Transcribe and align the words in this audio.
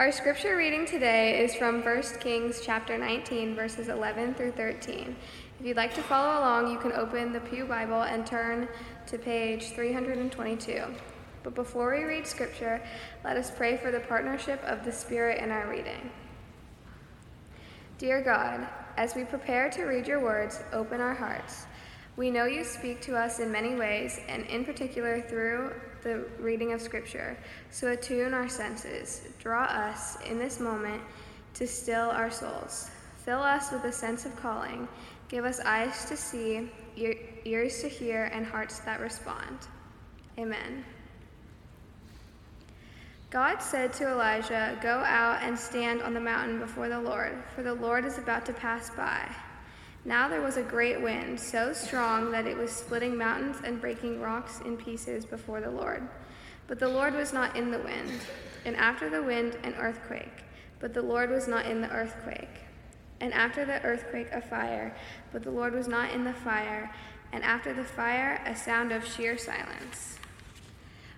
Our 0.00 0.12
scripture 0.12 0.56
reading 0.56 0.86
today 0.86 1.44
is 1.44 1.54
from 1.54 1.82
1 1.82 2.02
Kings 2.20 2.62
chapter 2.64 2.96
19 2.96 3.54
verses 3.54 3.90
11 3.90 4.32
through 4.32 4.52
13. 4.52 5.14
If 5.60 5.66
you'd 5.66 5.76
like 5.76 5.92
to 5.92 6.02
follow 6.02 6.40
along, 6.40 6.72
you 6.72 6.78
can 6.78 6.92
open 6.92 7.34
the 7.34 7.40
Pew 7.40 7.66
Bible 7.66 8.04
and 8.04 8.26
turn 8.26 8.66
to 9.08 9.18
page 9.18 9.72
322. 9.72 10.84
But 11.42 11.54
before 11.54 11.94
we 11.94 12.04
read 12.04 12.26
scripture, 12.26 12.80
let 13.24 13.36
us 13.36 13.50
pray 13.50 13.76
for 13.76 13.90
the 13.90 14.00
partnership 14.00 14.64
of 14.64 14.86
the 14.86 14.90
Spirit 14.90 15.44
in 15.44 15.50
our 15.50 15.68
reading. 15.68 16.10
Dear 17.98 18.22
God, 18.22 18.66
as 18.96 19.14
we 19.14 19.24
prepare 19.24 19.68
to 19.68 19.84
read 19.84 20.08
your 20.08 20.20
words, 20.20 20.62
open 20.72 21.02
our 21.02 21.12
hearts. 21.12 21.66
We 22.20 22.30
know 22.30 22.44
you 22.44 22.64
speak 22.64 23.00
to 23.04 23.16
us 23.16 23.38
in 23.38 23.50
many 23.50 23.76
ways, 23.76 24.20
and 24.28 24.44
in 24.44 24.62
particular 24.62 25.22
through 25.22 25.72
the 26.02 26.26
reading 26.38 26.74
of 26.74 26.82
Scripture. 26.82 27.34
So 27.70 27.92
attune 27.92 28.34
our 28.34 28.46
senses. 28.46 29.26
Draw 29.38 29.62
us 29.62 30.20
in 30.28 30.38
this 30.38 30.60
moment 30.60 31.00
to 31.54 31.66
still 31.66 32.10
our 32.10 32.30
souls. 32.30 32.90
Fill 33.24 33.40
us 33.40 33.72
with 33.72 33.84
a 33.84 33.92
sense 33.92 34.26
of 34.26 34.36
calling. 34.36 34.86
Give 35.28 35.46
us 35.46 35.60
eyes 35.60 36.04
to 36.10 36.14
see, 36.14 36.70
ears 37.46 37.80
to 37.80 37.88
hear, 37.88 38.24
and 38.34 38.44
hearts 38.44 38.80
that 38.80 39.00
respond. 39.00 39.56
Amen. 40.36 40.84
God 43.30 43.62
said 43.62 43.94
to 43.94 44.10
Elijah, 44.10 44.78
Go 44.82 44.98
out 45.06 45.38
and 45.40 45.58
stand 45.58 46.02
on 46.02 46.12
the 46.12 46.20
mountain 46.20 46.58
before 46.58 46.90
the 46.90 47.00
Lord, 47.00 47.42
for 47.54 47.62
the 47.62 47.72
Lord 47.72 48.04
is 48.04 48.18
about 48.18 48.44
to 48.44 48.52
pass 48.52 48.90
by. 48.90 49.26
Now 50.04 50.28
there 50.28 50.40
was 50.40 50.56
a 50.56 50.62
great 50.62 51.00
wind, 51.00 51.38
so 51.38 51.72
strong 51.72 52.30
that 52.30 52.46
it 52.46 52.56
was 52.56 52.70
splitting 52.70 53.16
mountains 53.16 53.58
and 53.64 53.80
breaking 53.80 54.20
rocks 54.20 54.60
in 54.64 54.76
pieces 54.76 55.26
before 55.26 55.60
the 55.60 55.70
Lord. 55.70 56.08
But 56.66 56.78
the 56.78 56.88
Lord 56.88 57.14
was 57.14 57.32
not 57.32 57.56
in 57.56 57.70
the 57.70 57.80
wind. 57.80 58.20
And 58.64 58.76
after 58.76 59.10
the 59.10 59.22
wind, 59.22 59.58
an 59.62 59.74
earthquake. 59.74 60.44
But 60.78 60.94
the 60.94 61.02
Lord 61.02 61.30
was 61.30 61.48
not 61.48 61.66
in 61.66 61.80
the 61.82 61.90
earthquake. 61.90 62.48
And 63.20 63.34
after 63.34 63.66
the 63.66 63.82
earthquake, 63.82 64.28
a 64.32 64.40
fire. 64.40 64.96
But 65.32 65.42
the 65.42 65.50
Lord 65.50 65.74
was 65.74 65.88
not 65.88 66.12
in 66.12 66.24
the 66.24 66.32
fire. 66.32 66.90
And 67.32 67.44
after 67.44 67.74
the 67.74 67.84
fire, 67.84 68.42
a 68.46 68.56
sound 68.56 68.92
of 68.92 69.06
sheer 69.06 69.36
silence. 69.36 70.18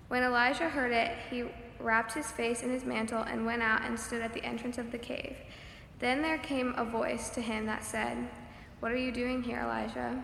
When 0.09 0.25
Elijah 0.25 0.69
heard 0.69 0.93
it, 0.93 1.17
he 1.31 1.45
wrapped 1.79 2.15
his 2.15 2.31
face 2.31 2.63
in 2.63 2.71
his 2.71 2.85
mantle 2.85 3.23
and 3.23 3.47
went 3.47 3.63
out 3.63 3.83
and 3.83 3.99
stood 3.99 4.23
at 4.23 4.35
the 4.35 4.45
entrance 4.45 4.79
of 4.79 4.91
the 4.91 4.99
cave. 4.99 5.37
Then 6.01 6.23
there 6.23 6.39
came 6.39 6.75
a 6.77 6.85
voice 6.85 7.31
to 7.31 7.41
him 7.41 7.67
that 7.67 7.85
said, 7.85 8.29
what 8.83 8.91
are 8.91 8.97
you 8.97 9.13
doing 9.13 9.45
here, 9.45 9.61
Elijah? 9.61 10.21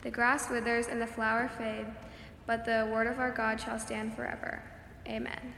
The 0.00 0.10
grass 0.10 0.48
withers 0.48 0.86
and 0.86 0.98
the 0.98 1.06
flower 1.06 1.50
fade, 1.58 1.84
but 2.46 2.64
the 2.64 2.88
word 2.90 3.06
of 3.06 3.18
our 3.18 3.30
God 3.30 3.60
shall 3.60 3.78
stand 3.78 4.16
forever. 4.16 4.62
Amen. 5.06 5.52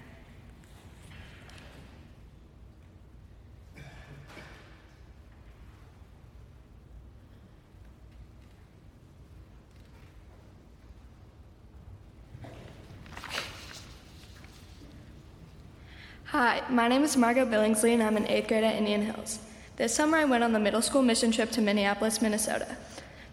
Hi, 16.25 16.65
my 16.69 16.89
name 16.89 17.05
is 17.05 17.17
Margot 17.17 17.47
Billingsley, 17.47 17.95
and 17.95 18.03
I'm 18.03 18.17
in 18.17 18.27
eighth 18.27 18.49
grade 18.49 18.65
at 18.65 18.75
Indian 18.75 19.03
Hills. 19.03 19.39
This 19.79 19.95
summer, 19.95 20.19
I 20.19 20.25
went 20.25 20.43
on 20.43 20.53
the 20.53 20.59
middle 20.59 20.83
school 20.83 21.03
mission 21.03 21.31
trip 21.31 21.53
to 21.53 21.61
Minneapolis, 21.61 22.21
Minnesota. 22.21 22.67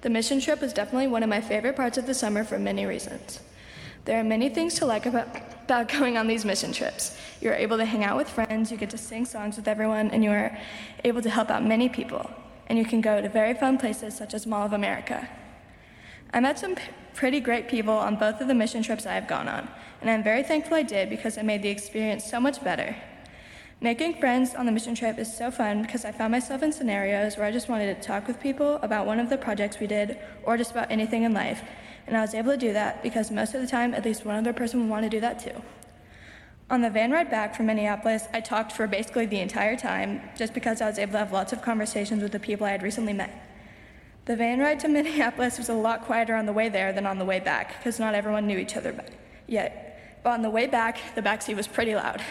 The 0.01 0.11
mission 0.11 0.39
trip 0.39 0.61
was 0.61 0.73
definitely 0.73 1.07
one 1.07 1.23
of 1.23 1.29
my 1.29 1.41
favorite 1.41 1.75
parts 1.75 1.97
of 1.97 2.05
the 2.05 2.13
summer 2.13 2.43
for 2.43 2.59
many 2.59 2.85
reasons. 2.85 3.39
There 4.05 4.19
are 4.19 4.23
many 4.23 4.49
things 4.49 4.75
to 4.75 4.85
like 4.85 5.07
about, 5.07 5.27
about 5.63 5.89
going 5.99 6.17
on 6.17 6.27
these 6.27 6.45
mission 6.45 6.71
trips. 6.71 7.17
You 7.41 7.49
are 7.49 7.55
able 7.55 7.77
to 7.77 7.85
hang 7.85 8.03
out 8.03 8.15
with 8.15 8.29
friends, 8.29 8.69
you 8.69 8.77
get 8.77 8.91
to 8.91 8.97
sing 8.97 9.25
songs 9.25 9.55
with 9.55 9.67
everyone, 9.67 10.11
and 10.11 10.23
you 10.23 10.29
are 10.29 10.55
able 11.03 11.23
to 11.23 11.31
help 11.31 11.49
out 11.49 11.65
many 11.65 11.89
people. 11.89 12.29
And 12.67 12.77
you 12.77 12.85
can 12.85 13.01
go 13.01 13.19
to 13.19 13.27
very 13.27 13.55
fun 13.55 13.79
places 13.79 14.15
such 14.15 14.35
as 14.35 14.45
Mall 14.45 14.67
of 14.67 14.73
America. 14.73 15.27
I 16.31 16.41
met 16.41 16.59
some 16.59 16.75
p- 16.75 16.83
pretty 17.15 17.39
great 17.39 17.67
people 17.67 17.95
on 17.95 18.17
both 18.17 18.39
of 18.39 18.47
the 18.47 18.53
mission 18.53 18.83
trips 18.83 19.07
I 19.07 19.15
have 19.15 19.27
gone 19.27 19.47
on, 19.47 19.67
and 19.99 20.11
I'm 20.11 20.21
very 20.21 20.43
thankful 20.43 20.77
I 20.77 20.83
did 20.83 21.09
because 21.09 21.37
it 21.37 21.43
made 21.43 21.63
the 21.63 21.69
experience 21.69 22.23
so 22.23 22.39
much 22.39 22.63
better. 22.63 22.95
Making 23.81 24.15
friends 24.15 24.55
on 24.55 24.65
the 24.65 24.71
mission 24.71 24.95
trip 24.95 25.19
is 25.19 25.35
so 25.35 25.51
fun 25.51 25.81
because 25.81 26.05
I 26.05 26.11
found 26.11 26.31
myself 26.31 26.63
in 26.63 26.71
scenarios 26.71 27.35
where 27.35 27.45
I 27.45 27.51
just 27.51 27.67
wanted 27.67 27.93
to 27.93 28.07
talk 28.07 28.25
with 28.25 28.39
people 28.39 28.75
about 28.81 29.05
one 29.05 29.19
of 29.19 29.29
the 29.29 29.37
projects 29.37 29.79
we 29.79 29.85
did 29.85 30.17
or 30.43 30.55
just 30.57 30.71
about 30.71 30.89
anything 30.89 31.23
in 31.23 31.33
life. 31.33 31.61
And 32.07 32.15
I 32.15 32.21
was 32.21 32.33
able 32.33 32.51
to 32.51 32.57
do 32.57 32.71
that 32.73 33.03
because 33.03 33.31
most 33.31 33.53
of 33.53 33.61
the 33.61 33.67
time, 33.67 33.93
at 33.93 34.05
least 34.05 34.25
one 34.25 34.37
other 34.37 34.53
person 34.53 34.79
would 34.79 34.89
want 34.89 35.03
to 35.03 35.09
do 35.09 35.19
that 35.19 35.39
too. 35.39 35.61
On 36.69 36.81
the 36.81 36.89
van 36.89 37.11
ride 37.11 37.29
back 37.29 37.53
from 37.53 37.65
Minneapolis, 37.67 38.27
I 38.33 38.39
talked 38.39 38.71
for 38.71 38.87
basically 38.87 39.25
the 39.25 39.41
entire 39.41 39.75
time 39.75 40.21
just 40.37 40.53
because 40.53 40.81
I 40.81 40.87
was 40.87 40.97
able 40.97 41.11
to 41.11 41.19
have 41.19 41.33
lots 41.33 41.51
of 41.53 41.61
conversations 41.61 42.23
with 42.23 42.31
the 42.31 42.39
people 42.39 42.65
I 42.65 42.71
had 42.71 42.81
recently 42.81 43.13
met. 43.13 43.29
The 44.23 44.37
van 44.37 44.59
ride 44.59 44.79
to 44.79 44.87
Minneapolis 44.87 45.57
was 45.57 45.69
a 45.69 45.73
lot 45.73 46.05
quieter 46.05 46.33
on 46.33 46.45
the 46.45 46.53
way 46.53 46.69
there 46.69 46.93
than 46.93 47.05
on 47.05 47.19
the 47.19 47.25
way 47.25 47.41
back 47.41 47.77
because 47.77 47.99
not 47.99 48.15
everyone 48.15 48.47
knew 48.47 48.57
each 48.57 48.77
other 48.77 48.95
yet. 49.47 50.21
But 50.23 50.31
on 50.31 50.41
the 50.41 50.49
way 50.49 50.65
back, 50.65 50.97
the 51.13 51.21
backseat 51.21 51.55
was 51.55 51.67
pretty 51.67 51.93
loud. 51.93 52.23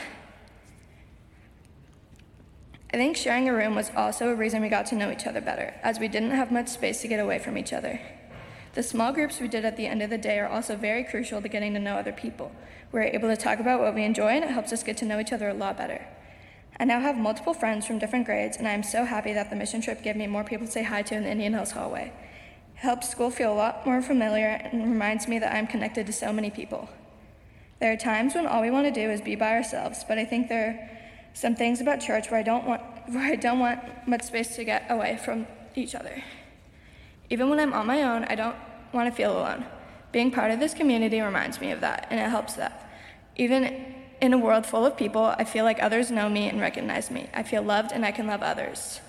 I 2.95 2.97
think 2.97 3.17
sharing 3.17 3.49
a 3.49 3.53
room 3.53 3.75
was 3.75 3.91
also 3.97 4.29
a 4.29 4.37
reason 4.37 4.63
we 4.63 4.69
got 4.69 4.87
to 4.87 4.95
know 4.95 5.11
each 5.11 5.27
other 5.27 5.41
better, 5.41 5.75
as 5.83 5.99
we 5.99 6.07
didn't 6.07 6.31
have 6.31 6.53
much 6.53 6.69
space 6.69 7.03
to 7.03 7.09
get 7.09 7.19
away 7.19 7.41
from 7.41 7.59
each 7.59 7.73
other. 7.73 8.01
The 8.75 8.85
small 8.85 9.13
groups 9.13 9.41
we 9.41 9.49
did 9.49 9.65
at 9.65 9.77
the 9.77 9.89
end 9.89 10.01
of 10.01 10.11
the 10.11 10.17
day 10.17 10.39
are 10.39 10.47
also 10.47 10.77
very 10.77 11.03
crucial 11.03 11.43
to 11.43 11.49
getting 11.49 11.75
to 11.75 11.81
know 11.81 11.97
other 11.97 12.13
people. 12.13 12.53
We're 12.93 13.03
able 13.03 13.29
to 13.29 13.37
talk 13.37 13.59
about 13.59 13.81
what 13.81 13.97
we 13.97 14.05
enjoy, 14.05 14.29
and 14.29 14.45
it 14.45 14.53
helps 14.53 14.73
us 14.73 14.85
get 14.85 14.97
to 14.99 15.07
know 15.07 15.19
each 15.19 15.33
other 15.33 15.49
a 15.49 15.55
lot 15.55 15.77
better. 15.77 16.07
I 16.79 16.85
now 16.85 17.01
have 17.01 17.17
multiple 17.17 17.53
friends 17.53 17.85
from 17.85 17.99
different 17.99 18.27
grades, 18.27 18.59
and 18.59 18.69
I 18.69 18.75
am 18.75 18.85
so 18.85 19.05
happy 19.05 19.33
that 19.33 19.51
the 19.51 19.57
mission 19.57 19.81
trip 19.81 20.01
gave 20.05 20.15
me 20.15 20.29
more 20.29 20.45
people 20.45 20.67
to 20.67 20.73
say 20.73 20.85
hi 20.85 21.03
to 21.03 21.17
in 21.17 21.25
the 21.25 21.31
Indian 21.31 21.55
Hills 21.55 21.73
hallway. 21.73 22.13
It 22.77 22.79
helps 22.79 23.09
school 23.09 23.31
feel 23.31 23.53
a 23.53 23.59
lot 23.59 23.85
more 23.85 24.03
familiar 24.03 24.47
and 24.47 24.89
reminds 24.89 25.27
me 25.27 25.41
that 25.41 25.53
I'm 25.53 25.67
connected 25.67 26.07
to 26.07 26.13
so 26.13 26.33
many 26.33 26.49
people. 26.49 26.89
There 27.81 27.93
are 27.93 27.97
times 27.97 28.37
when 28.37 28.47
all 28.47 28.63
we 28.63 28.71
want 28.71 28.87
to 28.87 28.93
do 28.93 29.11
is 29.11 29.21
be 29.21 29.35
by 29.35 29.51
ourselves, 29.51 30.05
but 30.07 30.17
I 30.17 30.25
think 30.25 30.49
there 30.49 31.04
some 31.35 31.55
things 31.55 31.81
about 31.81 32.01
church 32.01 32.31
where 32.31 32.41
I 32.41 32.43
don't 32.43 32.65
want 32.65 32.81
where 33.09 33.33
I 33.33 33.37
don't 33.37 33.59
want 33.59 33.81
much 34.09 34.23
space 34.23 34.57
to 34.57 34.65
get 34.65 34.87
away 34.89 35.19
from 35.23 35.47
each 35.75 35.95
other. 35.95 36.25
Even 37.29 37.51
when 37.51 37.61
I'm 37.61 37.75
on 37.75 37.87
my 37.87 38.03
own, 38.03 38.25
I 38.25 38.35
don't 38.35 38.57
want 38.93 39.11
to 39.11 39.15
feel 39.15 39.37
alone. 39.37 39.67
Being 40.11 40.31
part 40.31 40.51
of 40.51 40.61
this 40.61 40.73
community 40.73 41.21
reminds 41.21 41.61
me 41.61 41.71
of 41.73 41.81
that, 41.81 42.07
and 42.09 42.19
it 42.19 42.31
helps 42.31 42.55
that. 42.55 42.89
Even 43.37 43.95
in 44.21 44.33
a 44.33 44.39
world 44.39 44.65
full 44.65 44.87
of 44.87 44.97
people, 44.97 45.25
I 45.25 45.45
feel 45.45 45.65
like 45.65 45.83
others 45.83 46.11
know 46.11 46.29
me 46.29 46.49
and 46.49 46.61
recognize 46.61 47.11
me. 47.11 47.29
I 47.35 47.43
feel 47.43 47.63
loved 47.63 47.93
and 47.93 48.07
I 48.07 48.13
can 48.13 48.27
love 48.27 48.43
others. 48.43 49.01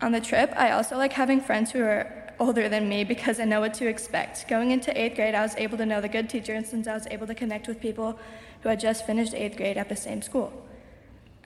On 0.00 0.12
the 0.12 0.20
trip, 0.20 0.52
I 0.56 0.70
also 0.70 0.96
like 0.96 1.12
having 1.12 1.40
friends 1.40 1.72
who 1.72 1.82
are 1.82 2.32
older 2.38 2.68
than 2.68 2.88
me 2.88 3.04
because 3.04 3.38
I 3.40 3.44
know 3.44 3.60
what 3.60 3.74
to 3.74 3.86
expect. 3.86 4.48
Going 4.48 4.70
into 4.70 4.96
eighth 4.98 5.16
grade, 5.16 5.34
I 5.34 5.42
was 5.42 5.54
able 5.56 5.76
to 5.78 5.86
know 5.86 6.00
the 6.00 6.08
good 6.08 6.30
teachers 6.30 6.68
since 6.68 6.86
I 6.86 6.94
was 6.94 7.06
able 7.08 7.26
to 7.26 7.34
connect 7.34 7.68
with 7.68 7.80
people 7.80 8.18
who 8.62 8.68
had 8.68 8.80
just 8.80 9.06
finished 9.06 9.34
eighth 9.34 9.56
grade 9.56 9.76
at 9.76 9.88
the 9.88 9.96
same 9.96 10.22
school. 10.22 10.52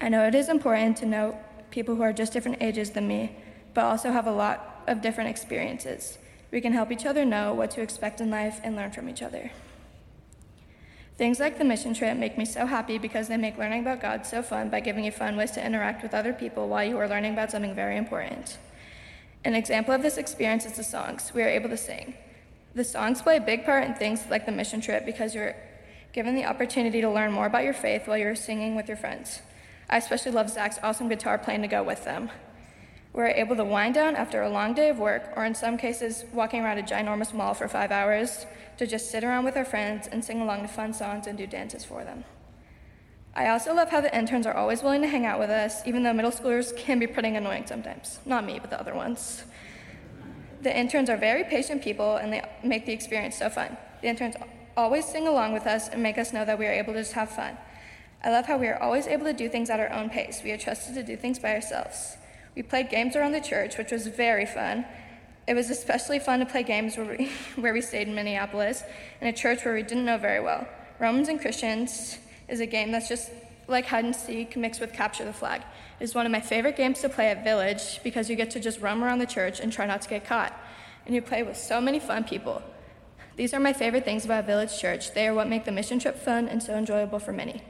I 0.00 0.08
know 0.08 0.26
it 0.26 0.34
is 0.34 0.48
important 0.48 0.96
to 0.98 1.06
know 1.06 1.38
people 1.70 1.94
who 1.94 2.02
are 2.02 2.12
just 2.12 2.32
different 2.32 2.62
ages 2.62 2.90
than 2.90 3.08
me, 3.08 3.36
but 3.74 3.84
also 3.84 4.12
have 4.12 4.26
a 4.26 4.32
lot 4.32 4.82
of 4.86 5.00
different 5.02 5.30
experiences. 5.30 6.18
We 6.50 6.60
can 6.60 6.72
help 6.72 6.92
each 6.92 7.06
other 7.06 7.24
know 7.24 7.54
what 7.54 7.70
to 7.72 7.82
expect 7.82 8.20
in 8.20 8.30
life 8.30 8.60
and 8.62 8.76
learn 8.76 8.92
from 8.92 9.08
each 9.08 9.22
other. 9.22 9.50
Things 11.16 11.40
like 11.40 11.56
the 11.56 11.64
mission 11.64 11.94
trip 11.94 12.16
make 12.18 12.36
me 12.36 12.44
so 12.44 12.66
happy 12.66 12.98
because 12.98 13.28
they 13.28 13.38
make 13.38 13.56
learning 13.56 13.80
about 13.80 14.02
God 14.02 14.26
so 14.26 14.42
fun 14.42 14.68
by 14.68 14.80
giving 14.80 15.04
you 15.04 15.10
fun 15.10 15.36
ways 15.36 15.50
to 15.52 15.64
interact 15.64 16.02
with 16.02 16.12
other 16.12 16.34
people 16.34 16.68
while 16.68 16.84
you 16.84 16.98
are 16.98 17.08
learning 17.08 17.32
about 17.32 17.50
something 17.50 17.74
very 17.74 17.96
important. 17.96 18.58
An 19.44 19.54
example 19.54 19.94
of 19.94 20.02
this 20.02 20.18
experience 20.18 20.66
is 20.66 20.72
the 20.72 20.84
songs 20.84 21.32
we 21.34 21.42
are 21.42 21.48
able 21.48 21.70
to 21.70 21.76
sing. 21.76 22.14
The 22.74 22.84
songs 22.84 23.22
play 23.22 23.38
a 23.38 23.40
big 23.40 23.64
part 23.64 23.84
in 23.84 23.94
things 23.94 24.24
like 24.28 24.44
the 24.44 24.52
mission 24.52 24.82
trip 24.82 25.06
because 25.06 25.34
you're 25.34 25.56
given 26.12 26.34
the 26.34 26.44
opportunity 26.44 27.00
to 27.00 27.10
learn 27.10 27.32
more 27.32 27.46
about 27.46 27.64
your 27.64 27.72
faith 27.72 28.06
while 28.06 28.18
you're 28.18 28.34
singing 28.34 28.74
with 28.76 28.86
your 28.86 28.98
friends. 28.98 29.40
I 29.88 29.98
especially 29.98 30.32
love 30.32 30.50
Zach's 30.50 30.78
awesome 30.82 31.08
guitar 31.08 31.38
playing 31.38 31.62
to 31.62 31.68
go 31.68 31.82
with 31.82 32.04
them. 32.04 32.30
We're 33.12 33.28
able 33.28 33.56
to 33.56 33.64
wind 33.64 33.94
down 33.94 34.16
after 34.16 34.42
a 34.42 34.50
long 34.50 34.74
day 34.74 34.90
of 34.90 34.98
work, 34.98 35.32
or 35.36 35.44
in 35.44 35.54
some 35.54 35.78
cases, 35.78 36.24
walking 36.32 36.62
around 36.62 36.78
a 36.78 36.82
ginormous 36.82 37.32
mall 37.32 37.54
for 37.54 37.66
five 37.66 37.90
hours, 37.90 38.46
to 38.76 38.86
just 38.86 39.10
sit 39.10 39.24
around 39.24 39.44
with 39.44 39.56
our 39.56 39.64
friends 39.64 40.06
and 40.06 40.24
sing 40.24 40.40
along 40.42 40.62
to 40.62 40.68
fun 40.68 40.92
songs 40.92 41.26
and 41.26 41.38
do 41.38 41.46
dances 41.46 41.84
for 41.84 42.04
them. 42.04 42.24
I 43.34 43.48
also 43.48 43.74
love 43.74 43.90
how 43.90 44.00
the 44.00 44.16
interns 44.16 44.46
are 44.46 44.54
always 44.54 44.82
willing 44.82 45.02
to 45.02 45.08
hang 45.08 45.26
out 45.26 45.38
with 45.38 45.50
us, 45.50 45.86
even 45.86 46.02
though 46.02 46.12
middle 46.12 46.30
schoolers 46.30 46.76
can 46.76 46.98
be 46.98 47.06
pretty 47.06 47.34
annoying 47.34 47.66
sometimes. 47.66 48.18
Not 48.24 48.44
me, 48.44 48.58
but 48.58 48.70
the 48.70 48.80
other 48.80 48.94
ones. 48.94 49.44
The 50.62 50.74
interns 50.76 51.10
are 51.10 51.18
very 51.18 51.44
patient 51.44 51.82
people 51.82 52.16
and 52.16 52.32
they 52.32 52.42
make 52.64 52.86
the 52.86 52.92
experience 52.92 53.36
so 53.36 53.50
fun. 53.50 53.76
The 54.00 54.08
interns 54.08 54.36
always 54.74 55.04
sing 55.04 55.28
along 55.28 55.52
with 55.52 55.66
us 55.66 55.88
and 55.88 56.02
make 56.02 56.16
us 56.16 56.32
know 56.32 56.44
that 56.44 56.58
we 56.58 56.66
are 56.66 56.72
able 56.72 56.94
to 56.94 57.00
just 57.00 57.12
have 57.12 57.30
fun. 57.30 57.58
I 58.24 58.30
love 58.30 58.46
how 58.46 58.58
we 58.58 58.66
are 58.66 58.80
always 58.82 59.06
able 59.06 59.26
to 59.26 59.32
do 59.32 59.48
things 59.48 59.70
at 59.70 59.80
our 59.80 59.90
own 59.92 60.10
pace. 60.10 60.40
We 60.42 60.52
are 60.52 60.58
trusted 60.58 60.94
to 60.94 61.02
do 61.02 61.16
things 61.16 61.38
by 61.38 61.54
ourselves. 61.54 62.16
We 62.54 62.62
played 62.62 62.88
games 62.88 63.14
around 63.14 63.32
the 63.32 63.40
church, 63.40 63.76
which 63.78 63.92
was 63.92 64.06
very 64.06 64.46
fun. 64.46 64.84
It 65.46 65.54
was 65.54 65.70
especially 65.70 66.18
fun 66.18 66.40
to 66.40 66.46
play 66.46 66.62
games 66.62 66.96
where 66.96 67.06
we, 67.06 67.26
where 67.56 67.72
we 67.72 67.80
stayed 67.80 68.08
in 68.08 68.14
Minneapolis, 68.14 68.82
in 69.20 69.28
a 69.28 69.32
church 69.32 69.64
where 69.64 69.74
we 69.74 69.82
didn't 69.82 70.04
know 70.04 70.18
very 70.18 70.40
well. 70.40 70.66
Romans 70.98 71.28
and 71.28 71.40
Christians 71.40 72.18
is 72.48 72.60
a 72.60 72.66
game 72.66 72.90
that's 72.90 73.08
just 73.08 73.30
like 73.68 73.86
hide 73.86 74.04
and 74.04 74.14
seek 74.14 74.56
mixed 74.56 74.80
with 74.80 74.92
capture 74.92 75.24
the 75.24 75.32
flag. 75.32 75.62
It 76.00 76.04
is 76.04 76.14
one 76.14 76.26
of 76.26 76.32
my 76.32 76.40
favorite 76.40 76.76
games 76.76 77.00
to 77.00 77.08
play 77.08 77.28
at 77.30 77.44
Village 77.44 78.00
because 78.02 78.30
you 78.30 78.36
get 78.36 78.50
to 78.52 78.60
just 78.60 78.80
roam 78.80 79.02
around 79.02 79.18
the 79.18 79.26
church 79.26 79.60
and 79.60 79.72
try 79.72 79.86
not 79.86 80.02
to 80.02 80.08
get 80.08 80.24
caught. 80.24 80.58
And 81.04 81.14
you 81.14 81.22
play 81.22 81.42
with 81.42 81.56
so 81.56 81.80
many 81.80 81.98
fun 81.98 82.24
people. 82.24 82.62
These 83.36 83.52
are 83.52 83.60
my 83.60 83.72
favorite 83.72 84.04
things 84.04 84.24
about 84.24 84.46
Village 84.46 84.78
Church. 84.78 85.12
They 85.12 85.28
are 85.28 85.34
what 85.34 85.48
make 85.48 85.64
the 85.64 85.72
mission 85.72 85.98
trip 85.98 86.16
fun 86.16 86.48
and 86.48 86.62
so 86.62 86.74
enjoyable 86.74 87.18
for 87.18 87.32
many. 87.32 87.62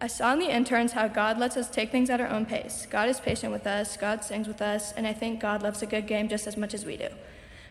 I 0.00 0.06
saw 0.06 0.32
in 0.32 0.38
the 0.38 0.46
interns 0.48 0.92
how 0.92 1.08
God 1.08 1.38
lets 1.38 1.56
us 1.56 1.68
take 1.68 1.90
things 1.90 2.08
at 2.08 2.20
our 2.20 2.28
own 2.28 2.46
pace. 2.46 2.86
God 2.88 3.08
is 3.08 3.18
patient 3.18 3.52
with 3.52 3.66
us, 3.66 3.96
God 3.96 4.22
sings 4.22 4.46
with 4.46 4.62
us, 4.62 4.92
and 4.92 5.08
I 5.08 5.12
think 5.12 5.40
God 5.40 5.60
loves 5.60 5.82
a 5.82 5.86
good 5.86 6.06
game 6.06 6.28
just 6.28 6.46
as 6.46 6.56
much 6.56 6.72
as 6.72 6.84
we 6.84 6.96
do. 6.96 7.08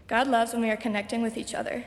God 0.10 0.28
loves 0.28 0.52
when 0.52 0.62
we 0.62 0.70
are 0.70 0.76
connecting 0.76 1.22
with 1.22 1.38
each 1.38 1.56
other. 1.56 1.86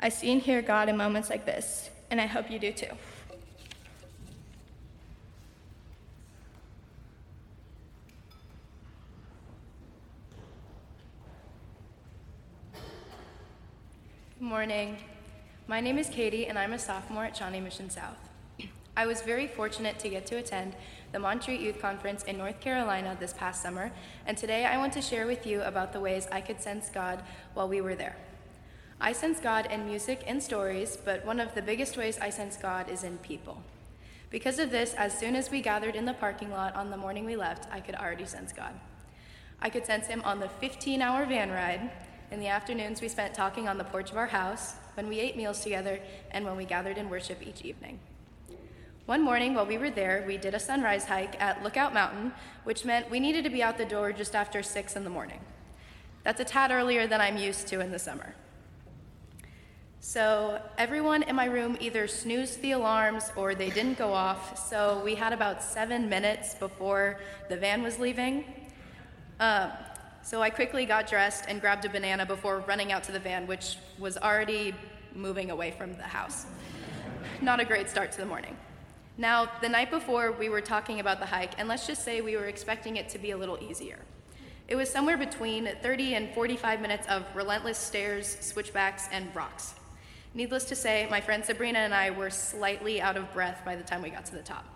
I 0.00 0.08
see 0.08 0.32
and 0.32 0.42
hear 0.42 0.60
God 0.60 0.88
in 0.88 0.96
moments 0.96 1.30
like 1.30 1.46
this, 1.46 1.90
and 2.10 2.20
I 2.20 2.26
hope 2.26 2.50
you 2.50 2.58
do 2.58 2.72
too. 2.72 2.86
Good 14.34 14.44
morning. 14.48 14.96
My 15.68 15.80
name 15.80 15.96
is 15.96 16.08
Katie, 16.08 16.48
and 16.48 16.58
I'm 16.58 16.72
a 16.72 16.78
sophomore 16.78 17.24
at 17.24 17.36
Shawnee 17.36 17.60
Mission 17.60 17.88
South. 17.88 18.25
I 18.98 19.04
was 19.04 19.20
very 19.20 19.46
fortunate 19.46 19.98
to 19.98 20.08
get 20.08 20.24
to 20.28 20.36
attend 20.36 20.74
the 21.12 21.18
Montreat 21.18 21.60
Youth 21.60 21.82
Conference 21.82 22.22
in 22.22 22.38
North 22.38 22.60
Carolina 22.60 23.14
this 23.20 23.34
past 23.34 23.60
summer, 23.60 23.92
and 24.26 24.38
today 24.38 24.64
I 24.64 24.78
want 24.78 24.94
to 24.94 25.02
share 25.02 25.26
with 25.26 25.46
you 25.46 25.60
about 25.60 25.92
the 25.92 26.00
ways 26.00 26.26
I 26.32 26.40
could 26.40 26.62
sense 26.62 26.88
God 26.88 27.22
while 27.52 27.68
we 27.68 27.82
were 27.82 27.94
there. 27.94 28.16
I 28.98 29.12
sense 29.12 29.38
God 29.38 29.66
in 29.70 29.86
music 29.86 30.24
and 30.26 30.42
stories, 30.42 30.96
but 30.96 31.26
one 31.26 31.40
of 31.40 31.54
the 31.54 31.60
biggest 31.60 31.98
ways 31.98 32.18
I 32.22 32.30
sense 32.30 32.56
God 32.56 32.88
is 32.88 33.04
in 33.04 33.18
people. 33.18 33.62
Because 34.30 34.58
of 34.58 34.70
this, 34.70 34.94
as 34.94 35.16
soon 35.16 35.36
as 35.36 35.50
we 35.50 35.60
gathered 35.60 35.94
in 35.94 36.06
the 36.06 36.14
parking 36.14 36.50
lot 36.50 36.74
on 36.74 36.90
the 36.90 36.96
morning 36.96 37.26
we 37.26 37.36
left, 37.36 37.70
I 37.70 37.80
could 37.80 37.96
already 37.96 38.24
sense 38.24 38.50
God. 38.50 38.72
I 39.60 39.68
could 39.68 39.84
sense 39.84 40.06
Him 40.06 40.22
on 40.24 40.40
the 40.40 40.48
15 40.48 41.02
hour 41.02 41.26
van 41.26 41.50
ride, 41.50 41.90
in 42.30 42.40
the 42.40 42.48
afternoons 42.48 43.02
we 43.02 43.08
spent 43.08 43.34
talking 43.34 43.68
on 43.68 43.76
the 43.76 43.84
porch 43.84 44.10
of 44.10 44.16
our 44.16 44.26
house, 44.26 44.76
when 44.94 45.06
we 45.06 45.20
ate 45.20 45.36
meals 45.36 45.60
together, 45.60 46.00
and 46.30 46.46
when 46.46 46.56
we 46.56 46.64
gathered 46.64 46.96
in 46.96 47.10
worship 47.10 47.46
each 47.46 47.60
evening. 47.60 48.00
One 49.06 49.22
morning 49.22 49.54
while 49.54 49.66
we 49.66 49.78
were 49.78 49.90
there, 49.90 50.24
we 50.26 50.36
did 50.36 50.52
a 50.54 50.58
sunrise 50.58 51.04
hike 51.04 51.40
at 51.40 51.62
Lookout 51.62 51.94
Mountain, 51.94 52.32
which 52.64 52.84
meant 52.84 53.08
we 53.08 53.20
needed 53.20 53.44
to 53.44 53.50
be 53.50 53.62
out 53.62 53.78
the 53.78 53.84
door 53.84 54.10
just 54.10 54.34
after 54.34 54.64
6 54.64 54.96
in 54.96 55.04
the 55.04 55.10
morning. 55.10 55.38
That's 56.24 56.40
a 56.40 56.44
tad 56.44 56.72
earlier 56.72 57.06
than 57.06 57.20
I'm 57.20 57.36
used 57.36 57.68
to 57.68 57.78
in 57.78 57.92
the 57.92 58.00
summer. 58.00 58.34
So 60.00 60.60
everyone 60.76 61.22
in 61.22 61.36
my 61.36 61.44
room 61.44 61.76
either 61.78 62.08
snoozed 62.08 62.60
the 62.62 62.72
alarms 62.72 63.30
or 63.36 63.54
they 63.54 63.70
didn't 63.70 63.96
go 63.96 64.12
off, 64.12 64.68
so 64.68 65.00
we 65.04 65.14
had 65.14 65.32
about 65.32 65.62
seven 65.62 66.08
minutes 66.08 66.56
before 66.56 67.20
the 67.48 67.56
van 67.56 67.84
was 67.84 68.00
leaving. 68.00 68.44
Uh, 69.38 69.70
so 70.22 70.42
I 70.42 70.50
quickly 70.50 70.84
got 70.84 71.08
dressed 71.08 71.44
and 71.46 71.60
grabbed 71.60 71.84
a 71.84 71.88
banana 71.88 72.26
before 72.26 72.58
running 72.66 72.90
out 72.90 73.04
to 73.04 73.12
the 73.12 73.20
van, 73.20 73.46
which 73.46 73.76
was 74.00 74.18
already 74.18 74.74
moving 75.14 75.52
away 75.52 75.70
from 75.70 75.96
the 75.96 76.02
house. 76.02 76.46
Not 77.40 77.60
a 77.60 77.64
great 77.64 77.88
start 77.88 78.10
to 78.10 78.18
the 78.18 78.26
morning. 78.26 78.56
Now, 79.18 79.50
the 79.62 79.68
night 79.68 79.90
before, 79.90 80.32
we 80.32 80.50
were 80.50 80.60
talking 80.60 81.00
about 81.00 81.20
the 81.20 81.26
hike, 81.26 81.52
and 81.56 81.68
let's 81.68 81.86
just 81.86 82.04
say 82.04 82.20
we 82.20 82.36
were 82.36 82.46
expecting 82.46 82.96
it 82.96 83.08
to 83.10 83.18
be 83.18 83.30
a 83.30 83.36
little 83.36 83.58
easier. 83.62 83.98
It 84.68 84.76
was 84.76 84.90
somewhere 84.90 85.16
between 85.16 85.70
30 85.80 86.14
and 86.14 86.34
45 86.34 86.82
minutes 86.82 87.06
of 87.06 87.24
relentless 87.34 87.78
stairs, 87.78 88.36
switchbacks, 88.40 89.08
and 89.10 89.34
rocks. 89.34 89.74
Needless 90.34 90.66
to 90.66 90.76
say, 90.76 91.06
my 91.10 91.22
friend 91.22 91.42
Sabrina 91.42 91.78
and 91.78 91.94
I 91.94 92.10
were 92.10 92.28
slightly 92.28 93.00
out 93.00 93.16
of 93.16 93.32
breath 93.32 93.62
by 93.64 93.74
the 93.74 93.82
time 93.82 94.02
we 94.02 94.10
got 94.10 94.26
to 94.26 94.34
the 94.34 94.42
top. 94.42 94.66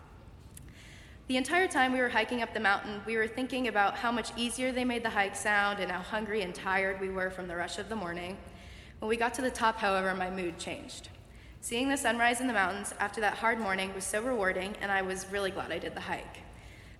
The 1.26 1.36
entire 1.36 1.68
time 1.68 1.92
we 1.92 2.00
were 2.00 2.08
hiking 2.08 2.40
up 2.40 2.54
the 2.54 2.60
mountain, 2.60 3.02
we 3.04 3.16
were 3.18 3.28
thinking 3.28 3.68
about 3.68 3.96
how 3.96 4.10
much 4.10 4.30
easier 4.38 4.72
they 4.72 4.86
made 4.86 5.02
the 5.02 5.10
hike 5.10 5.36
sound 5.36 5.80
and 5.80 5.90
how 5.90 6.00
hungry 6.00 6.40
and 6.40 6.54
tired 6.54 6.98
we 6.98 7.10
were 7.10 7.30
from 7.30 7.46
the 7.46 7.56
rush 7.56 7.78
of 7.78 7.90
the 7.90 7.94
morning. 7.94 8.38
When 9.00 9.08
we 9.10 9.16
got 9.18 9.34
to 9.34 9.42
the 9.42 9.50
top, 9.50 9.76
however, 9.76 10.14
my 10.14 10.30
mood 10.30 10.58
changed. 10.58 11.10
Seeing 11.62 11.88
the 11.88 11.96
sunrise 11.96 12.40
in 12.40 12.46
the 12.46 12.52
mountains 12.52 12.94
after 12.98 13.20
that 13.20 13.34
hard 13.34 13.60
morning 13.60 13.94
was 13.94 14.04
so 14.04 14.22
rewarding, 14.22 14.74
and 14.80 14.90
I 14.90 15.02
was 15.02 15.26
really 15.30 15.50
glad 15.50 15.70
I 15.70 15.78
did 15.78 15.94
the 15.94 16.00
hike. 16.00 16.38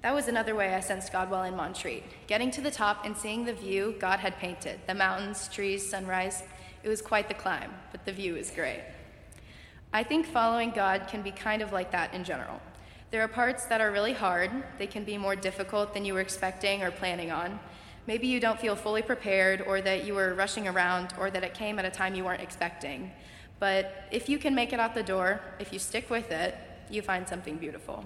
That 0.03 0.15
was 0.15 0.29
another 0.29 0.55
way 0.55 0.75
I 0.75 0.81
sensed 0.81 1.13
God 1.13 1.31
while 1.31 1.45
in 1.45 1.57
Montreat. 1.57 2.05
Getting 2.27 2.51
to 2.53 2.61
the 2.61 2.71
top 2.71 3.05
and 3.05 3.17
seeing 3.17 3.45
the 3.45 3.55
view 3.55 3.95
God 3.99 4.21
had 4.21 4.37
painted 4.39 4.81
the 4.87 4.95
mountains, 4.95 5.49
trees, 5.49 5.89
sunrise 5.89 6.43
it 6.83 6.89
was 6.89 7.03
quite 7.03 7.29
the 7.29 7.35
climb, 7.35 7.73
but 7.93 8.05
the 8.05 8.13
view 8.13 8.37
is 8.37 8.51
great. 8.51 8.83
I 9.93 10.03
think 10.03 10.27
following 10.27 10.71
God 10.71 11.09
can 11.09 11.21
be 11.21 11.31
kind 11.31 11.63
of 11.63 11.73
like 11.73 11.91
that 11.93 12.15
in 12.15 12.25
general. 12.25 12.61
There 13.11 13.23
are 13.23 13.29
parts 13.29 13.67
that 13.67 13.81
are 13.81 13.91
really 13.91 14.13
hard, 14.13 14.51
they 14.79 14.87
can 14.87 15.05
be 15.05 15.19
more 15.19 15.37
difficult 15.37 15.93
than 15.93 16.05
you 16.05 16.15
were 16.15 16.21
expecting 16.21 16.83
or 16.83 16.91
planning 16.91 17.31
on. 17.31 17.59
Maybe 18.07 18.29
you 18.29 18.41
don't 18.41 18.59
feel 18.59 18.77
fully 18.77 19.03
prepared, 19.03 19.61
or 19.63 19.81
that 19.83 20.05
you 20.05 20.15
were 20.15 20.35
rushing 20.35 20.67
around, 20.67 21.13
or 21.19 21.31
that 21.31 21.45
it 21.45 21.55
came 21.55 21.79
at 21.79 21.85
a 21.85 21.91
time 21.91 22.15
you 22.15 22.25
weren't 22.25 22.43
expecting. 22.43 23.13
But 23.61 24.09
if 24.11 24.29
you 24.29 24.39
can 24.39 24.55
make 24.55 24.73
it 24.73 24.81
out 24.81 24.95
the 24.95 25.03
door, 25.03 25.41
if 25.61 25.73
you 25.73 25.79
stick 25.79 26.11
with 26.11 26.33
it, 26.33 26.57
you 26.91 27.03
find 27.03 27.29
something 27.29 27.59
beautiful. 27.59 28.05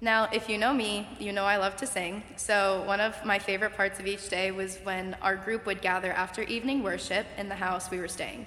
Now, 0.00 0.28
if 0.32 0.48
you 0.48 0.58
know 0.58 0.72
me, 0.72 1.08
you 1.18 1.32
know 1.32 1.44
I 1.44 1.56
love 1.56 1.74
to 1.78 1.86
sing. 1.86 2.22
So, 2.36 2.84
one 2.86 3.00
of 3.00 3.24
my 3.24 3.40
favorite 3.40 3.74
parts 3.74 3.98
of 3.98 4.06
each 4.06 4.28
day 4.28 4.52
was 4.52 4.78
when 4.84 5.16
our 5.22 5.34
group 5.34 5.66
would 5.66 5.82
gather 5.82 6.12
after 6.12 6.42
evening 6.42 6.84
worship 6.84 7.26
in 7.36 7.48
the 7.48 7.56
house 7.56 7.90
we 7.90 7.98
were 7.98 8.06
staying. 8.06 8.46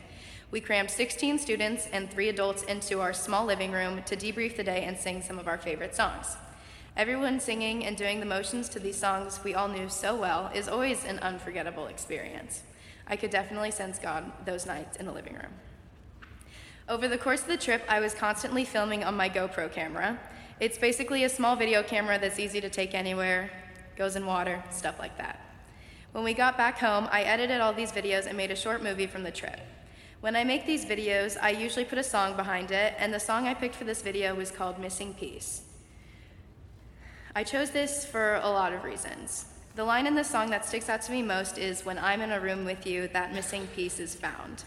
We 0.51 0.61
crammed 0.61 0.91
16 0.91 1.39
students 1.39 1.89
and 1.91 2.09
three 2.09 2.29
adults 2.29 2.63
into 2.63 3.01
our 3.01 3.11
small 3.11 3.45
living 3.45 3.71
room 3.71 4.01
to 4.03 4.15
debrief 4.15 4.55
the 4.55 4.63
day 4.63 4.83
and 4.83 4.97
sing 4.97 5.21
some 5.21 5.39
of 5.39 5.47
our 5.47 5.57
favorite 5.57 5.95
songs. 5.95 6.37
Everyone 6.95 7.39
singing 7.39 7.85
and 7.85 7.97
doing 7.97 8.19
the 8.19 8.25
motions 8.25 8.69
to 8.69 8.79
these 8.79 8.97
songs 8.97 9.39
we 9.43 9.53
all 9.53 9.67
knew 9.67 9.89
so 9.89 10.15
well 10.15 10.51
is 10.53 10.69
always 10.69 11.03
an 11.05 11.19
unforgettable 11.19 11.87
experience. 11.87 12.63
I 13.07 13.15
could 13.15 13.31
definitely 13.31 13.71
sense 13.71 13.97
God 13.97 14.31
those 14.45 14.65
nights 14.65 14.97
in 14.97 15.05
the 15.05 15.11
living 15.11 15.33
room. 15.33 15.53
Over 16.91 17.07
the 17.07 17.17
course 17.17 17.39
of 17.39 17.47
the 17.47 17.55
trip, 17.55 17.81
I 17.87 18.01
was 18.01 18.13
constantly 18.13 18.65
filming 18.65 19.05
on 19.05 19.15
my 19.15 19.29
GoPro 19.29 19.71
camera. 19.71 20.19
It's 20.59 20.77
basically 20.77 21.23
a 21.23 21.29
small 21.29 21.55
video 21.55 21.83
camera 21.83 22.19
that's 22.19 22.37
easy 22.37 22.59
to 22.59 22.69
take 22.69 22.93
anywhere, 22.93 23.49
goes 23.95 24.17
in 24.17 24.25
water, 24.25 24.61
stuff 24.71 24.99
like 24.99 25.17
that. 25.17 25.39
When 26.11 26.25
we 26.25 26.33
got 26.33 26.57
back 26.57 26.79
home, 26.79 27.07
I 27.09 27.21
edited 27.21 27.61
all 27.61 27.71
these 27.71 27.93
videos 27.93 28.25
and 28.25 28.35
made 28.35 28.51
a 28.51 28.57
short 28.57 28.83
movie 28.83 29.07
from 29.07 29.23
the 29.23 29.31
trip. 29.31 29.61
When 30.19 30.35
I 30.35 30.43
make 30.43 30.65
these 30.65 30.83
videos, 30.83 31.37
I 31.41 31.51
usually 31.51 31.85
put 31.85 31.97
a 31.97 32.03
song 32.03 32.35
behind 32.35 32.71
it, 32.71 32.93
and 32.97 33.13
the 33.13 33.21
song 33.21 33.47
I 33.47 33.53
picked 33.53 33.75
for 33.75 33.85
this 33.85 34.01
video 34.01 34.35
was 34.35 34.51
called 34.51 34.77
Missing 34.77 35.13
Piece. 35.13 35.61
I 37.33 37.45
chose 37.45 37.71
this 37.71 38.03
for 38.03 38.35
a 38.43 38.49
lot 38.49 38.73
of 38.73 38.83
reasons. 38.83 39.45
The 39.75 39.85
line 39.85 40.07
in 40.07 40.15
the 40.15 40.25
song 40.25 40.49
that 40.49 40.65
sticks 40.65 40.89
out 40.89 41.03
to 41.03 41.13
me 41.13 41.21
most 41.21 41.57
is 41.57 41.85
When 41.85 41.97
I'm 41.97 42.19
in 42.19 42.33
a 42.33 42.41
room 42.41 42.65
with 42.65 42.85
you, 42.85 43.07
that 43.13 43.33
missing 43.33 43.65
piece 43.67 44.01
is 44.01 44.13
found. 44.13 44.65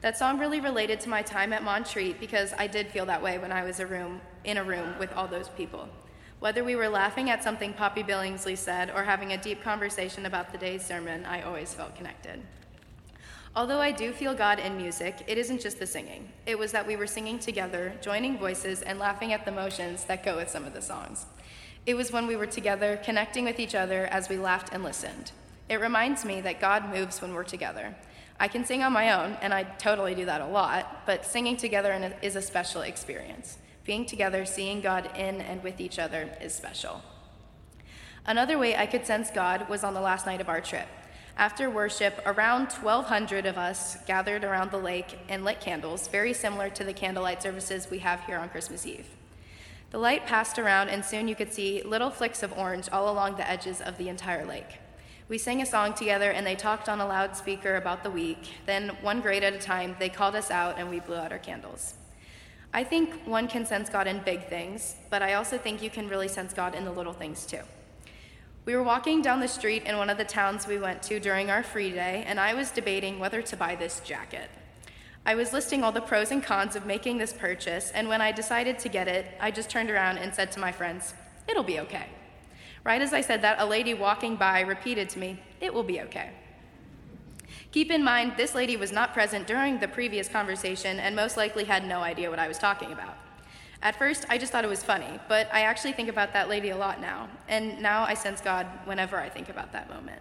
That 0.00 0.16
song 0.16 0.38
really 0.38 0.60
related 0.60 0.98
to 1.00 1.10
my 1.10 1.20
time 1.20 1.52
at 1.52 1.62
Montreat 1.62 2.18
because 2.18 2.54
I 2.56 2.66
did 2.66 2.88
feel 2.88 3.04
that 3.06 3.22
way 3.22 3.36
when 3.36 3.52
I 3.52 3.64
was 3.64 3.80
a 3.80 3.86
room, 3.86 4.22
in 4.44 4.56
a 4.56 4.64
room 4.64 4.94
with 4.98 5.12
all 5.12 5.28
those 5.28 5.50
people. 5.50 5.90
Whether 6.38 6.64
we 6.64 6.74
were 6.74 6.88
laughing 6.88 7.28
at 7.28 7.44
something 7.44 7.74
Poppy 7.74 8.02
Billingsley 8.02 8.56
said 8.56 8.90
or 8.94 9.02
having 9.02 9.32
a 9.32 9.36
deep 9.36 9.62
conversation 9.62 10.24
about 10.24 10.52
the 10.52 10.58
day's 10.58 10.82
sermon, 10.82 11.26
I 11.26 11.42
always 11.42 11.74
felt 11.74 11.96
connected. 11.96 12.40
Although 13.54 13.80
I 13.80 13.92
do 13.92 14.12
feel 14.12 14.32
God 14.32 14.58
in 14.58 14.78
music, 14.78 15.22
it 15.26 15.36
isn't 15.36 15.60
just 15.60 15.78
the 15.78 15.86
singing. 15.86 16.30
It 16.46 16.58
was 16.58 16.72
that 16.72 16.86
we 16.86 16.96
were 16.96 17.06
singing 17.06 17.38
together, 17.38 17.92
joining 18.00 18.38
voices, 18.38 18.80
and 18.80 18.98
laughing 18.98 19.34
at 19.34 19.44
the 19.44 19.52
motions 19.52 20.04
that 20.04 20.24
go 20.24 20.36
with 20.36 20.48
some 20.48 20.64
of 20.64 20.72
the 20.72 20.80
songs. 20.80 21.26
It 21.84 21.94
was 21.94 22.10
when 22.10 22.26
we 22.26 22.36
were 22.36 22.46
together, 22.46 22.98
connecting 23.04 23.44
with 23.44 23.60
each 23.60 23.74
other 23.74 24.06
as 24.06 24.30
we 24.30 24.38
laughed 24.38 24.70
and 24.72 24.82
listened. 24.82 25.32
It 25.68 25.80
reminds 25.80 26.24
me 26.24 26.40
that 26.40 26.58
God 26.58 26.88
moves 26.88 27.20
when 27.20 27.34
we're 27.34 27.44
together. 27.44 27.94
I 28.40 28.48
can 28.48 28.64
sing 28.64 28.82
on 28.82 28.94
my 28.94 29.12
own, 29.12 29.36
and 29.42 29.52
I 29.52 29.64
totally 29.64 30.14
do 30.14 30.24
that 30.24 30.40
a 30.40 30.46
lot, 30.46 31.02
but 31.04 31.26
singing 31.26 31.58
together 31.58 31.92
is 32.22 32.36
a 32.36 32.42
special 32.42 32.80
experience. 32.80 33.58
Being 33.84 34.06
together, 34.06 34.46
seeing 34.46 34.80
God 34.80 35.10
in 35.14 35.42
and 35.42 35.62
with 35.62 35.78
each 35.78 35.98
other 35.98 36.30
is 36.40 36.54
special. 36.54 37.02
Another 38.24 38.58
way 38.58 38.74
I 38.74 38.86
could 38.86 39.04
sense 39.04 39.30
God 39.30 39.68
was 39.68 39.84
on 39.84 39.92
the 39.92 40.00
last 40.00 40.24
night 40.24 40.40
of 40.40 40.48
our 40.48 40.62
trip. 40.62 40.88
After 41.36 41.68
worship, 41.68 42.22
around 42.24 42.72
1,200 42.72 43.44
of 43.44 43.58
us 43.58 43.98
gathered 44.06 44.42
around 44.42 44.70
the 44.70 44.78
lake 44.78 45.18
and 45.28 45.44
lit 45.44 45.60
candles, 45.60 46.08
very 46.08 46.32
similar 46.32 46.70
to 46.70 46.82
the 46.84 46.94
candlelight 46.94 47.42
services 47.42 47.88
we 47.90 47.98
have 47.98 48.24
here 48.24 48.38
on 48.38 48.48
Christmas 48.48 48.86
Eve. 48.86 49.06
The 49.90 49.98
light 49.98 50.24
passed 50.24 50.58
around, 50.58 50.88
and 50.88 51.04
soon 51.04 51.28
you 51.28 51.34
could 51.34 51.52
see 51.52 51.82
little 51.82 52.10
flicks 52.10 52.42
of 52.42 52.56
orange 52.56 52.88
all 52.90 53.12
along 53.12 53.36
the 53.36 53.48
edges 53.48 53.82
of 53.82 53.98
the 53.98 54.08
entire 54.08 54.46
lake. 54.46 54.78
We 55.30 55.38
sang 55.38 55.62
a 55.62 55.66
song 55.66 55.94
together, 55.94 56.32
and 56.32 56.44
they 56.44 56.56
talked 56.56 56.88
on 56.88 57.00
a 57.00 57.06
loudspeaker 57.06 57.76
about 57.76 58.02
the 58.02 58.10
week. 58.10 58.48
Then, 58.66 58.88
one 59.00 59.20
grade 59.20 59.44
at 59.44 59.54
a 59.54 59.60
time, 59.60 59.94
they 60.00 60.08
called 60.08 60.34
us 60.34 60.50
out, 60.50 60.76
and 60.76 60.90
we 60.90 60.98
blew 60.98 61.14
out 61.14 61.30
our 61.30 61.38
candles. 61.38 61.94
I 62.74 62.82
think 62.82 63.14
one 63.26 63.46
can 63.46 63.64
sense 63.64 63.88
God 63.88 64.08
in 64.08 64.18
big 64.24 64.48
things, 64.48 64.96
but 65.08 65.22
I 65.22 65.34
also 65.34 65.56
think 65.56 65.84
you 65.84 65.88
can 65.88 66.08
really 66.08 66.26
sense 66.26 66.52
God 66.52 66.74
in 66.74 66.84
the 66.84 66.90
little 66.90 67.12
things 67.12 67.46
too. 67.46 67.60
We 68.64 68.74
were 68.74 68.82
walking 68.82 69.22
down 69.22 69.38
the 69.38 69.46
street 69.46 69.84
in 69.84 69.96
one 69.98 70.10
of 70.10 70.18
the 70.18 70.24
towns 70.24 70.66
we 70.66 70.78
went 70.78 71.00
to 71.04 71.20
during 71.20 71.48
our 71.48 71.62
free 71.62 71.92
day, 71.92 72.24
and 72.26 72.40
I 72.40 72.52
was 72.54 72.72
debating 72.72 73.20
whether 73.20 73.40
to 73.40 73.56
buy 73.56 73.76
this 73.76 74.00
jacket. 74.00 74.50
I 75.24 75.36
was 75.36 75.52
listing 75.52 75.84
all 75.84 75.92
the 75.92 76.00
pros 76.00 76.32
and 76.32 76.42
cons 76.42 76.74
of 76.74 76.86
making 76.86 77.18
this 77.18 77.32
purchase, 77.32 77.92
and 77.92 78.08
when 78.08 78.20
I 78.20 78.32
decided 78.32 78.80
to 78.80 78.88
get 78.88 79.06
it, 79.06 79.26
I 79.38 79.52
just 79.52 79.70
turned 79.70 79.90
around 79.90 80.18
and 80.18 80.34
said 80.34 80.50
to 80.52 80.60
my 80.60 80.72
friends, 80.72 81.14
It'll 81.46 81.62
be 81.62 81.78
okay. 81.78 82.06
Right 82.84 83.02
as 83.02 83.12
I 83.12 83.20
said 83.20 83.42
that, 83.42 83.60
a 83.60 83.66
lady 83.66 83.94
walking 83.94 84.36
by 84.36 84.60
repeated 84.60 85.08
to 85.10 85.18
me, 85.18 85.42
It 85.60 85.72
will 85.74 85.82
be 85.82 86.00
okay. 86.02 86.30
Keep 87.72 87.90
in 87.90 88.02
mind, 88.02 88.34
this 88.36 88.54
lady 88.54 88.76
was 88.76 88.90
not 88.90 89.14
present 89.14 89.46
during 89.46 89.78
the 89.78 89.86
previous 89.86 90.28
conversation 90.28 90.98
and 90.98 91.14
most 91.14 91.36
likely 91.36 91.64
had 91.64 91.86
no 91.86 92.00
idea 92.00 92.30
what 92.30 92.38
I 92.38 92.48
was 92.48 92.58
talking 92.58 92.90
about. 92.90 93.16
At 93.82 93.96
first, 93.96 94.26
I 94.28 94.38
just 94.38 94.52
thought 94.52 94.64
it 94.64 94.68
was 94.68 94.82
funny, 94.82 95.20
but 95.28 95.48
I 95.52 95.62
actually 95.62 95.92
think 95.92 96.08
about 96.08 96.32
that 96.32 96.48
lady 96.48 96.70
a 96.70 96.76
lot 96.76 97.00
now, 97.00 97.28
and 97.48 97.80
now 97.80 98.04
I 98.04 98.14
sense 98.14 98.40
God 98.40 98.66
whenever 98.84 99.16
I 99.18 99.28
think 99.30 99.48
about 99.48 99.72
that 99.72 99.88
moment. 99.88 100.20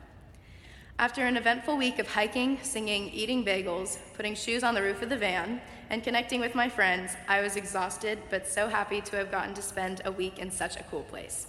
After 0.98 1.26
an 1.26 1.38
eventful 1.38 1.78
week 1.78 2.00
of 2.00 2.08
hiking, 2.08 2.60
singing, 2.62 3.10
eating 3.10 3.44
bagels, 3.44 3.98
putting 4.16 4.36
shoes 4.36 4.64
on 4.64 4.76
the 4.76 4.82
roof 4.82 5.02
of 5.02 5.10
the 5.10 5.18
van, 5.18 5.62
and 5.90 6.04
connecting 6.04 6.40
with 6.40 6.56
my 6.56 6.70
friends, 6.70 7.16
I 7.28 7.42
was 7.42 7.56
exhausted 7.56 8.20
but 8.30 8.48
so 8.48 8.68
happy 8.68 9.02
to 9.02 9.16
have 9.18 9.32
gotten 9.32 9.54
to 9.56 9.62
spend 9.62 10.02
a 10.06 10.12
week 10.12 10.40
in 10.40 10.52
such 10.52 10.78
a 10.78 10.84
cool 10.84 11.04
place. 11.04 11.48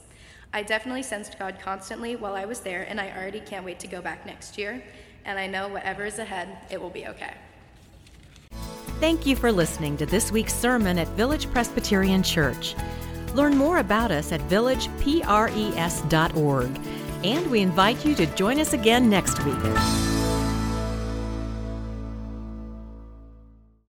I 0.52 0.62
definitely 0.62 1.02
sensed 1.02 1.38
God 1.38 1.58
constantly 1.60 2.16
while 2.16 2.34
I 2.34 2.44
was 2.44 2.60
there, 2.60 2.82
and 2.82 3.00
I 3.00 3.16
already 3.16 3.40
can't 3.40 3.64
wait 3.64 3.78
to 3.80 3.86
go 3.86 4.02
back 4.02 4.26
next 4.26 4.58
year. 4.58 4.82
And 5.24 5.38
I 5.38 5.46
know 5.46 5.68
whatever 5.68 6.04
is 6.04 6.18
ahead, 6.18 6.58
it 6.70 6.80
will 6.80 6.90
be 6.90 7.06
okay. 7.06 7.34
Thank 8.98 9.26
you 9.26 9.36
for 9.36 9.52
listening 9.52 9.96
to 9.98 10.06
this 10.06 10.32
week's 10.32 10.54
sermon 10.54 10.98
at 10.98 11.08
Village 11.08 11.50
Presbyterian 11.50 12.22
Church. 12.22 12.74
Learn 13.34 13.56
more 13.56 13.78
about 13.78 14.10
us 14.10 14.32
at 14.32 14.40
villagepres.org 14.42 16.80
and 17.24 17.50
we 17.50 17.60
invite 17.60 18.04
you 18.04 18.14
to 18.14 18.26
join 18.34 18.58
us 18.58 18.72
again 18.72 19.10
next 19.10 19.44
week. 19.44 20.19